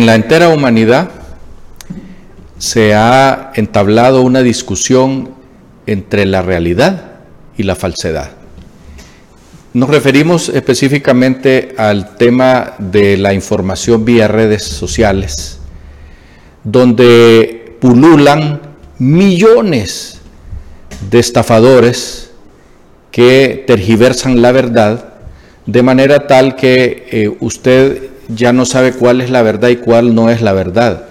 en 0.00 0.06
la 0.06 0.14
entera 0.14 0.48
humanidad 0.48 1.10
se 2.56 2.94
ha 2.94 3.52
entablado 3.54 4.22
una 4.22 4.40
discusión 4.40 5.34
entre 5.84 6.24
la 6.24 6.40
realidad 6.40 7.16
y 7.58 7.64
la 7.64 7.76
falsedad. 7.76 8.30
Nos 9.74 9.90
referimos 9.90 10.48
específicamente 10.48 11.74
al 11.76 12.16
tema 12.16 12.76
de 12.78 13.18
la 13.18 13.34
información 13.34 14.06
vía 14.06 14.26
redes 14.26 14.64
sociales, 14.64 15.58
donde 16.64 17.76
pululan 17.78 18.58
millones 18.98 20.22
de 21.10 21.18
estafadores 21.18 22.30
que 23.10 23.64
tergiversan 23.66 24.40
la 24.40 24.52
verdad 24.52 25.12
de 25.66 25.82
manera 25.82 26.26
tal 26.26 26.56
que 26.56 27.06
eh, 27.10 27.36
usted 27.40 28.09
ya 28.34 28.52
no 28.52 28.64
sabe 28.64 28.92
cuál 28.92 29.20
es 29.20 29.30
la 29.30 29.42
verdad 29.42 29.68
y 29.68 29.76
cuál 29.76 30.14
no 30.14 30.30
es 30.30 30.42
la 30.42 30.52
verdad. 30.52 31.06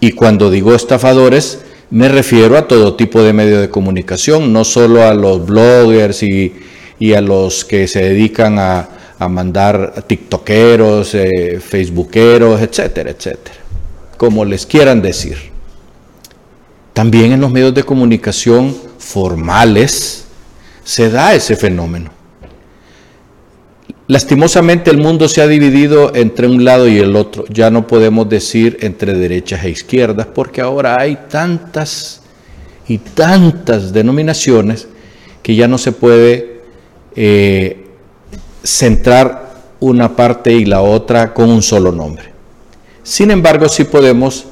Y 0.00 0.12
cuando 0.12 0.50
digo 0.50 0.74
estafadores, 0.74 1.60
me 1.90 2.08
refiero 2.08 2.56
a 2.56 2.68
todo 2.68 2.94
tipo 2.94 3.22
de 3.22 3.32
medio 3.32 3.60
de 3.60 3.70
comunicación, 3.70 4.52
no 4.52 4.64
solo 4.64 5.04
a 5.04 5.14
los 5.14 5.46
bloggers 5.46 6.22
y, 6.22 6.52
a 7.14 7.20
los 7.20 7.64
que 7.64 7.88
se 7.88 8.02
dedican 8.02 8.58
a, 8.58 8.88
mandar 9.28 10.04
tiktokeros, 10.06 11.12
eh, 11.14 11.58
facebookeros, 11.60 12.60
etcétera, 12.60 13.10
etcétera, 13.10 13.56
como 14.16 14.44
les 14.44 14.64
quieran 14.64 15.02
decir. 15.02 15.36
También 16.92 17.32
en 17.32 17.40
los 17.40 17.50
medios 17.50 17.74
de 17.74 17.82
comunicación 17.82 18.76
formales 18.98 20.24
se 20.84 21.10
da 21.10 21.34
ese 21.34 21.56
fenómeno. 21.56 22.17
Lastimosamente 24.08 24.90
el 24.90 24.96
mundo 24.96 25.28
se 25.28 25.42
ha 25.42 25.46
dividido 25.46 26.14
entre 26.14 26.46
un 26.46 26.64
lado 26.64 26.88
y 26.88 26.96
el 26.96 27.14
otro. 27.14 27.44
Ya 27.50 27.70
no 27.70 27.86
podemos 27.86 28.26
decir 28.26 28.78
entre 28.80 29.12
derechas 29.12 29.62
e 29.64 29.68
izquierdas 29.68 30.26
porque 30.26 30.62
ahora 30.62 30.96
hay 30.98 31.18
tantas 31.28 32.22
y 32.88 32.96
tantas 32.96 33.92
denominaciones 33.92 34.88
que 35.42 35.54
ya 35.54 35.68
no 35.68 35.76
se 35.76 35.92
puede 35.92 36.62
eh, 37.16 37.84
centrar 38.64 39.50
una 39.78 40.16
parte 40.16 40.54
y 40.54 40.64
la 40.64 40.80
otra 40.80 41.34
con 41.34 41.50
un 41.50 41.62
solo 41.62 41.92
nombre. 41.92 42.30
Sin 43.02 43.30
embargo, 43.30 43.68
sí 43.68 43.84
podemos 43.84 44.46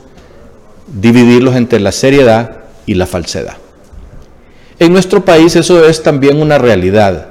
dividirlos 0.86 1.56
entre 1.56 1.80
la 1.80 1.92
seriedad 1.92 2.58
y 2.84 2.92
la 2.92 3.06
falsedad. 3.06 3.56
En 4.78 4.92
nuestro 4.92 5.24
país 5.24 5.56
eso 5.56 5.86
es 5.88 6.02
también 6.02 6.42
una 6.42 6.58
realidad. 6.58 7.28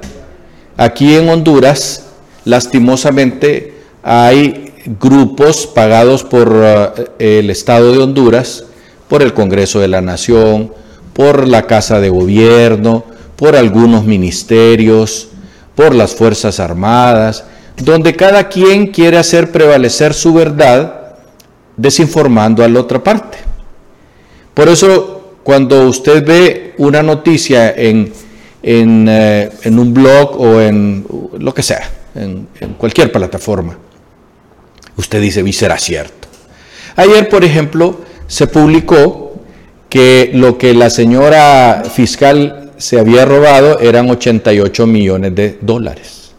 Aquí 0.76 1.14
en 1.14 1.28
Honduras 1.28 2.05
Lastimosamente 2.46 3.74
hay 4.04 4.72
grupos 5.00 5.66
pagados 5.66 6.22
por 6.22 6.54
eh, 6.54 7.40
el 7.40 7.50
Estado 7.50 7.90
de 7.90 7.98
Honduras, 7.98 8.64
por 9.08 9.20
el 9.22 9.34
Congreso 9.34 9.80
de 9.80 9.88
la 9.88 10.00
Nación, 10.00 10.72
por 11.12 11.48
la 11.48 11.66
Casa 11.66 11.98
de 11.98 12.08
Gobierno, 12.08 13.02
por 13.34 13.56
algunos 13.56 14.04
ministerios, 14.04 15.30
por 15.74 15.92
las 15.92 16.14
Fuerzas 16.14 16.60
Armadas, 16.60 17.44
donde 17.78 18.14
cada 18.14 18.48
quien 18.48 18.92
quiere 18.92 19.18
hacer 19.18 19.50
prevalecer 19.50 20.14
su 20.14 20.32
verdad 20.32 21.16
desinformando 21.76 22.62
a 22.62 22.68
la 22.68 22.78
otra 22.78 23.02
parte. 23.02 23.38
Por 24.54 24.68
eso, 24.68 25.34
cuando 25.42 25.88
usted 25.88 26.24
ve 26.24 26.74
una 26.78 27.02
noticia 27.02 27.74
en, 27.74 28.12
en, 28.62 29.06
eh, 29.08 29.50
en 29.64 29.78
un 29.80 29.92
blog 29.92 30.40
o 30.40 30.60
en 30.60 31.04
lo 31.40 31.52
que 31.52 31.64
sea, 31.64 31.95
en, 32.16 32.48
cualquier 32.78 33.12
plataforma. 33.12 33.76
Usted 34.96 35.20
dice, 35.20 35.42
vi 35.42 35.52
será 35.52 35.78
cierto. 35.78 36.28
Ayer, 36.96 37.28
por 37.28 37.44
ejemplo, 37.44 38.00
se 38.26 38.46
publicó 38.46 39.34
que 39.88 40.30
lo 40.32 40.58
que 40.58 40.74
la 40.74 40.90
señora 40.90 41.84
fiscal 41.92 42.72
se 42.78 42.98
había 42.98 43.24
robado 43.24 43.80
eran 43.80 44.10
88 44.10 44.86
millones 44.86 45.34
de 45.34 45.58
dólares. 45.60 46.32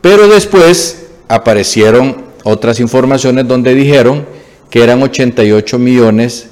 Pero 0.00 0.28
después 0.28 1.06
aparecieron 1.28 2.24
otras 2.44 2.80
informaciones 2.80 3.46
donde 3.46 3.74
dijeron 3.74 4.26
que 4.68 4.82
eran 4.82 5.02
88 5.02 5.78
millones 5.78 6.48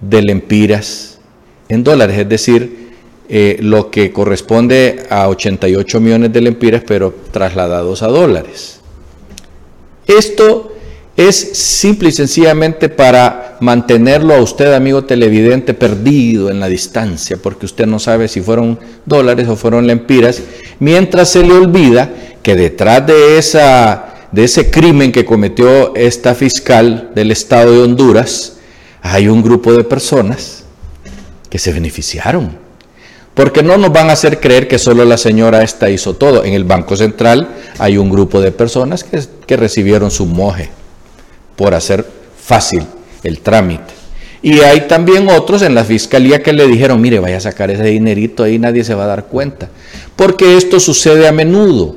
de 0.00 0.22
lempiras 0.22 1.18
en 1.68 1.82
dólares, 1.84 2.18
es 2.18 2.28
decir, 2.28 2.81
eh, 3.34 3.56
lo 3.62 3.90
que 3.90 4.12
corresponde 4.12 5.06
a 5.08 5.26
88 5.26 6.00
millones 6.00 6.34
de 6.34 6.42
lempiras, 6.42 6.82
pero 6.86 7.14
trasladados 7.30 8.02
a 8.02 8.08
dólares. 8.08 8.80
Esto 10.06 10.74
es 11.16 11.34
simple 11.34 12.10
y 12.10 12.12
sencillamente 12.12 12.90
para 12.90 13.56
mantenerlo 13.60 14.34
a 14.34 14.42
usted, 14.42 14.74
amigo 14.74 15.04
televidente, 15.04 15.72
perdido 15.72 16.50
en 16.50 16.60
la 16.60 16.68
distancia, 16.68 17.38
porque 17.38 17.64
usted 17.64 17.86
no 17.86 17.98
sabe 17.98 18.28
si 18.28 18.42
fueron 18.42 18.78
dólares 19.06 19.48
o 19.48 19.56
fueron 19.56 19.86
lempiras, 19.86 20.42
mientras 20.78 21.30
se 21.30 21.42
le 21.42 21.54
olvida 21.54 22.10
que 22.42 22.54
detrás 22.54 23.06
de, 23.06 23.38
esa, 23.38 24.28
de 24.30 24.44
ese 24.44 24.70
crimen 24.70 25.10
que 25.10 25.24
cometió 25.24 25.94
esta 25.94 26.34
fiscal 26.34 27.12
del 27.14 27.30
Estado 27.30 27.72
de 27.72 27.80
Honduras, 27.80 28.58
hay 29.00 29.26
un 29.28 29.42
grupo 29.42 29.72
de 29.72 29.84
personas 29.84 30.64
que 31.48 31.58
se 31.58 31.72
beneficiaron 31.72 32.60
porque 33.34 33.62
no 33.62 33.78
nos 33.78 33.92
van 33.92 34.10
a 34.10 34.12
hacer 34.12 34.40
creer 34.40 34.68
que 34.68 34.78
solo 34.78 35.04
la 35.04 35.16
señora 35.16 35.62
esta 35.62 35.88
hizo 35.88 36.14
todo. 36.14 36.44
En 36.44 36.52
el 36.52 36.64
Banco 36.64 36.96
Central 36.96 37.48
hay 37.78 37.96
un 37.96 38.10
grupo 38.10 38.40
de 38.40 38.52
personas 38.52 39.04
que, 39.04 39.56
recibieron 39.56 40.10
su 40.10 40.24
moje 40.24 40.70
por 41.56 41.74
hacer 41.74 42.06
fácil 42.38 42.84
el 43.22 43.40
trámite. 43.40 43.92
Y 44.40 44.60
hay 44.60 44.88
también 44.88 45.28
otros 45.28 45.60
en 45.60 45.74
la 45.74 45.84
fiscalía 45.84 46.42
que 46.42 46.54
le 46.54 46.66
dijeron, 46.66 47.00
mire, 47.00 47.20
vaya 47.20 47.36
a 47.36 47.40
sacar 47.40 47.70
ese 47.70 47.84
dinerito 47.84 48.42
ahí, 48.42 48.58
nadie 48.58 48.82
se 48.82 48.94
va 48.94 49.04
a 49.04 49.08
dar 49.08 49.26
cuenta. 49.26 49.68
Porque 50.16 50.56
esto 50.56 50.80
sucede 50.80 51.28
a 51.28 51.32
menudo. 51.32 51.96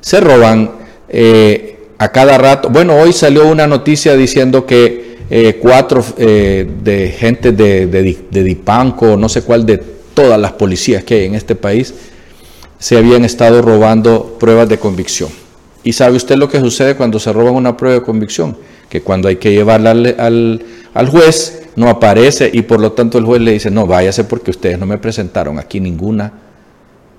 Se 0.00 0.20
roban 0.20 0.72
eh, 1.08 1.78
a 1.98 2.10
cada 2.10 2.36
rato. 2.38 2.70
Bueno, 2.70 2.96
hoy 2.96 3.12
salió 3.12 3.46
una 3.46 3.68
noticia 3.68 4.16
diciendo 4.16 4.66
que 4.66 5.18
eh, 5.30 5.58
cuatro 5.62 6.04
eh, 6.18 6.68
de 6.82 7.08
gente 7.08 7.52
de, 7.52 7.86
de, 7.86 8.18
de 8.30 8.42
Dipanco, 8.42 9.16
no 9.16 9.28
sé 9.28 9.42
cuál 9.42 9.64
de 9.64 9.93
todas 10.14 10.40
las 10.40 10.52
policías 10.52 11.04
que 11.04 11.14
hay 11.14 11.24
en 11.26 11.34
este 11.34 11.54
país 11.54 11.94
se 12.78 12.96
habían 12.96 13.24
estado 13.24 13.62
robando 13.62 14.36
pruebas 14.38 14.68
de 14.68 14.78
convicción. 14.78 15.30
¿Y 15.82 15.92
sabe 15.92 16.16
usted 16.16 16.36
lo 16.36 16.48
que 16.48 16.60
sucede 16.60 16.96
cuando 16.96 17.18
se 17.18 17.32
roban 17.32 17.54
una 17.54 17.76
prueba 17.76 17.98
de 17.98 18.04
convicción? 18.04 18.56
Que 18.88 19.02
cuando 19.02 19.28
hay 19.28 19.36
que 19.36 19.52
llevarla 19.52 19.90
al, 19.90 21.08
juez 21.10 21.62
no 21.76 21.88
aparece 21.88 22.50
y 22.52 22.62
por 22.62 22.80
lo 22.80 22.92
tanto 22.92 23.18
el 23.18 23.24
juez 23.24 23.42
le 23.42 23.52
dice, 23.52 23.70
no, 23.70 23.86
váyase 23.86 24.24
porque 24.24 24.50
ustedes 24.50 24.78
no 24.78 24.86
me 24.86 24.98
presentaron 24.98 25.58
aquí 25.58 25.80
ninguna 25.80 26.32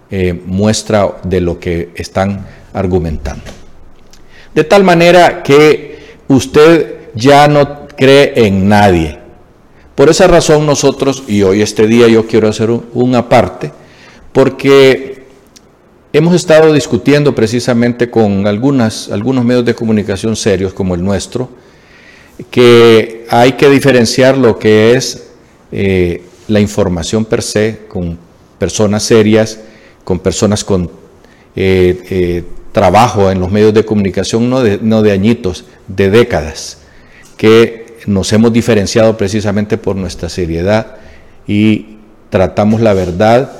eh, 0.10 0.40
muestra 0.46 1.16
de 1.24 1.42
lo 1.42 1.60
que 1.60 1.90
están 1.96 2.46
argumentando. 2.74 3.44
De 4.54 4.64
tal 4.64 4.84
manera 4.84 5.44
que 5.44 6.18
usted 6.28 7.10
ya 7.14 7.48
no 7.48 7.88
cree 7.88 8.34
en 8.36 8.68
nadie. 8.68 9.25
Por 9.96 10.10
esa 10.10 10.28
razón 10.28 10.66
nosotros, 10.66 11.24
y 11.26 11.44
hoy 11.44 11.62
este 11.62 11.88
día 11.88 12.10
yo 12.10 12.28
quiero 12.28 12.50
hacer 12.50 12.70
un, 12.70 13.16
aparte, 13.16 13.72
porque 14.34 15.24
hemos 16.12 16.36
estado 16.36 16.74
discutiendo 16.74 17.34
precisamente 17.34 18.10
con 18.10 18.46
algunos 18.46 19.10
medios 19.46 19.64
de 19.64 19.74
comunicación 19.74 20.36
serios 20.36 20.74
como 20.74 20.96
el 20.96 21.04
nuestro, 21.04 21.50
que 22.52 23.26
hay 23.30 23.54
que 23.54 23.70
diferenciar 23.70 24.38
lo 24.38 24.60
que 24.60 24.96
es 24.96 25.28
eh, 25.72 26.24
la 26.50 26.60
información 26.60 27.24
per 27.24 27.42
se 27.42 27.80
con 27.88 28.18
personas 28.60 29.04
serias, 29.04 29.60
con 30.04 30.20
personas 30.20 30.66
con 30.66 30.92
eh, 31.56 32.04
eh, 32.10 32.44
trabajo 32.74 33.32
en 33.32 33.40
los 33.40 33.50
medios 33.50 33.74
de 33.74 33.86
comunicación, 33.86 34.50
no 34.50 34.62
de, 34.62 34.78
no 34.82 35.02
de 35.02 35.14
añitos, 35.14 35.64
de 35.88 36.10
décadas, 36.10 36.80
que 37.38 37.85
nos 38.06 38.32
hemos 38.34 38.54
diferenciado 38.54 39.18
precisamente 39.18 39.78
por 39.78 39.96
nuestra 39.96 40.30
seriedad 40.30 40.96
y 41.48 41.98
tratamos 42.30 42.82
la 42.82 42.94
verdad 42.94 43.52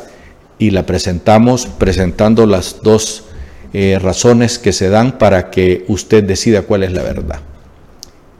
y 0.60 0.72
la 0.72 0.86
presentamos 0.86 1.66
presentando 1.66 2.46
las 2.46 2.82
dos 2.82 3.26
eh, 3.74 4.00
razones 4.02 4.60
que 4.60 4.72
se 4.72 4.90
dan 4.90 5.18
para 5.18 5.50
que 5.50 5.84
usted 5.88 6.24
decida 6.24 6.62
cuál 6.62 6.84
es 6.84 6.94
la 6.94 7.04
verdad. 7.04 7.42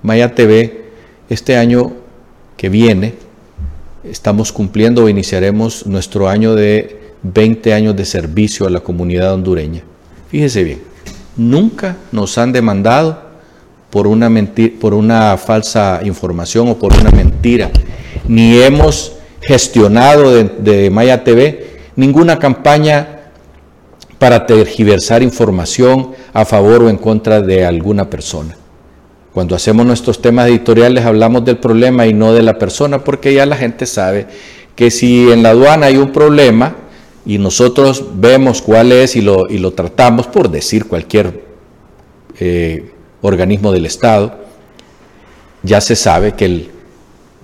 Maya 0.02 0.34
TV, 0.34 0.86
este 1.30 1.58
año 1.58 1.94
que 2.58 2.70
viene, 2.70 3.16
estamos 4.04 4.52
cumpliendo 4.52 5.04
o 5.04 5.10
iniciaremos 5.10 5.86
nuestro 5.88 6.30
año 6.30 6.56
de 6.56 7.02
20 7.24 7.74
años 7.74 7.96
de 7.96 8.06
servicio 8.06 8.68
a 8.68 8.70
la 8.70 8.82
comunidad 8.82 9.34
hondureña. 9.34 9.84
Fíjese 10.30 10.64
bien, 10.64 10.82
nunca 11.36 11.98
nos 12.12 12.38
han 12.38 12.52
demandado 12.54 13.25
por 13.96 14.08
una, 14.08 14.30
por 14.82 14.94
una 14.94 15.38
falsa 15.38 16.02
información 16.04 16.68
o 16.68 16.78
por 16.78 16.92
una 17.00 17.12
mentira, 17.12 17.72
ni 18.28 18.62
hemos 18.62 19.14
gestionado 19.40 20.34
de, 20.34 20.90
Maya 20.90 21.24
TV 21.24 21.78
ninguna 21.96 22.38
campaña 22.38 23.32
para 24.20 24.46
tergiversar 24.46 25.24
información 25.24 26.12
a 26.34 26.44
favor 26.44 26.84
o 26.84 26.90
en 26.90 26.98
contra 26.98 27.42
de 27.42 27.66
alguna 27.66 28.10
persona. 28.10 28.58
Cuando 29.34 29.56
hacemos 29.56 29.86
nuestros 29.86 30.22
temas 30.22 30.50
editoriales 30.50 31.06
hablamos 31.06 31.46
del 31.46 31.60
problema 31.60 32.06
y 32.06 32.12
no 32.12 32.34
de 32.34 32.44
la 32.44 32.60
persona, 32.60 33.02
porque 33.02 33.34
ya 33.34 33.46
la 33.46 33.56
gente 33.56 33.86
sabe 33.86 34.28
que 34.76 34.92
si 34.92 35.32
en 35.32 35.42
la 35.42 35.52
aduana 35.52 35.86
hay 35.86 35.96
un 35.96 36.12
problema 36.12 36.76
y 37.26 37.38
nosotros 37.38 38.04
vemos 38.16 38.62
cuál 38.62 38.92
es 38.92 39.16
y 39.16 39.22
lo, 39.22 39.50
y 39.50 39.58
lo 39.58 39.72
tratamos, 39.72 40.28
por 40.28 40.52
decir 40.52 40.86
cualquier 40.86 41.46
eh, 42.42 42.92
organismo 43.26 43.72
del 43.72 43.86
Estado, 43.86 44.34
ya 45.64 45.82
se 45.82 45.96
sabe 45.96 46.34
que 46.34 46.46
el 46.46 46.72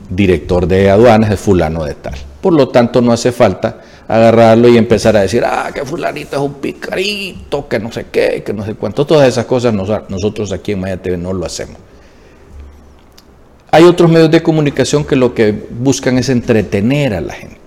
director 0.10 0.68
de 0.68 0.89
aduanas 0.89 1.31
es 1.31 1.39
fulano 1.39 1.83
de 1.83 1.95
tal. 1.95 2.16
Por 2.42 2.54
lo 2.54 2.69
tanto, 2.69 3.01
no 3.01 3.12
hace 3.12 3.31
falta 3.31 3.81
agarrarlo 4.07 4.68
y 4.68 4.78
empezar 4.78 5.16
a 5.16 5.22
decir, 5.22 5.44
ah, 5.45 5.72
que 5.74 5.86
fulanito 5.86 6.36
es 6.36 6.42
un 6.42 6.56
picarito, 6.56 7.68
que 7.68 7.80
no 7.80 7.92
sé 7.92 8.07
qué, 8.12 8.44
que 8.44 8.54
no 8.54 8.66
sé 8.66 8.74
cuánto. 8.75 9.06
Todas 9.06 9.28
esas 9.28 9.45
cosas 9.45 9.74
nosotros 9.74 10.51
aquí 10.51 10.74
en 10.74 10.81
Maya 10.81 10.98
TV 10.98 11.18
no 11.18 11.31
lo 11.33 11.45
hacemos. 11.45 11.78
Hay 13.72 13.86
otros 13.86 14.12
medios 14.12 14.30
de 14.30 14.44
comunicación 14.44 15.06
que 15.06 15.16
lo 15.16 15.34
que 15.34 15.54
buscan 15.69 16.18
es 16.18 16.27
entretener 16.27 17.13
a 17.13 17.22
la 17.22 17.34
gente. 17.34 17.61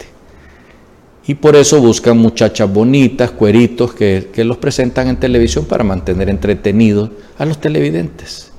Y 1.27 1.35
por 1.35 1.57
eso 1.57 1.81
buscan 1.81 2.19
muchachas 2.19 2.71
bonitas, 2.71 3.31
cueritos, 3.31 3.95
que, 3.95 4.29
los 4.45 4.59
presentan 4.59 5.09
en 5.09 5.17
televisión 5.17 5.65
para 5.65 5.83
mantener 5.83 6.29
entretenidos 6.29 7.11
a 7.39 7.47
los 7.47 7.61
televidentes. 7.61 8.53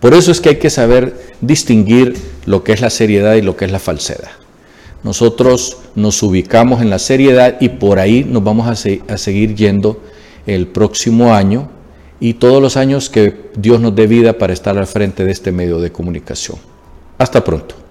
Por 0.00 0.12
eso 0.14 0.32
es 0.32 0.40
que 0.40 0.50
hay 0.50 0.56
que 0.56 0.70
saber 0.70 1.32
distinguir 1.40 2.16
lo 2.44 2.62
que 2.62 2.72
es 2.72 2.80
la 2.80 2.90
seriedad 2.90 3.34
y 3.36 3.42
lo 3.42 3.56
que 3.56 3.64
es 3.64 3.72
la 3.72 3.78
falsedad. 3.78 4.30
Nosotros 5.02 5.78
nos 5.94 6.22
ubicamos 6.22 6.82
en 6.82 6.90
la 6.90 6.98
seriedad 6.98 7.56
y 7.60 7.70
por 7.70 7.98
ahí 7.98 8.22
nos 8.24 8.44
vamos 8.44 8.68
a, 8.68 9.16
seguir 9.16 9.54
yendo 9.54 10.02
el 10.46 10.66
próximo 10.66 11.34
año 11.34 11.70
y 12.18 12.34
todos 12.34 12.60
los 12.60 12.76
años 12.76 13.08
que 13.08 13.50
Dios 13.56 13.80
nos 13.80 13.94
dé 13.94 14.06
vida 14.06 14.36
para 14.36 14.52
estar 14.52 14.76
al 14.76 14.86
frente 14.86 15.24
de 15.24 15.32
este 15.32 15.52
medio 15.52 15.80
de 15.80 15.90
comunicación. 15.90 16.58
Hasta 17.16 17.42
pronto. 17.42 17.89